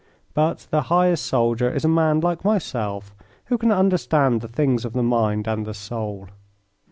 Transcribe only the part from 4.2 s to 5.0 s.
the things of